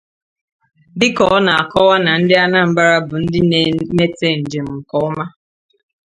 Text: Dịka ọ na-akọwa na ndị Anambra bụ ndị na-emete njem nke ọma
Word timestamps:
Dịka 0.99 1.23
ọ 1.35 1.37
na-akọwa 1.45 1.95
na 2.05 2.11
ndị 2.19 2.33
Anambra 2.43 2.95
bụ 3.07 3.15
ndị 3.23 3.39
na-emete 3.49 4.27
njem 4.41 4.67
nke 4.77 4.95
ọma 5.07 5.25